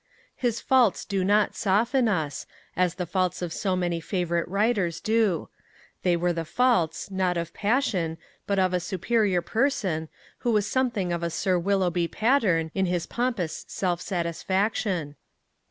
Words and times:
His 0.35 0.59
faults 0.59 1.05
do 1.05 1.23
not 1.23 1.55
soften 1.55 2.07
us, 2.07 2.47
as 2.75 2.95
the 2.95 3.05
faults 3.05 3.43
of 3.43 3.53
so 3.53 3.75
many 3.75 3.99
favourite 3.99 4.47
writers 4.49 4.99
do. 4.99 5.47
They 6.01 6.17
were 6.17 6.33
the 6.33 6.43
faults, 6.43 7.11
not 7.11 7.37
of 7.37 7.53
passion, 7.53 8.17
but 8.47 8.57
of 8.57 8.73
a 8.73 8.79
superior 8.79 9.43
person, 9.43 10.09
who 10.39 10.51
was 10.51 10.65
something 10.65 11.13
of 11.13 11.21
a 11.21 11.29
Sir 11.29 11.59
Willoughby 11.59 12.07
Patterne 12.07 12.71
in 12.73 12.87
his 12.87 13.05
pompous 13.05 13.63
self 13.67 14.01
satisfaction. 14.01 15.17